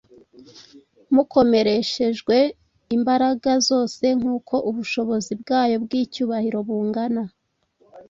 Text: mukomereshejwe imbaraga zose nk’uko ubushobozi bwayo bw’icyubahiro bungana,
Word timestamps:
mukomereshejwe 1.15 2.35
imbaraga 2.95 3.51
zose 3.69 4.05
nk’uko 4.19 4.55
ubushobozi 4.69 5.31
bwayo 5.41 5.75
bw’icyubahiro 5.83 6.57
bungana, 6.67 7.23